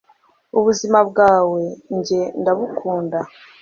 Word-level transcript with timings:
ubuzima 0.57 0.99
bwawe 1.09 1.61
njye 1.95 2.21
ndabukunda 2.39 3.19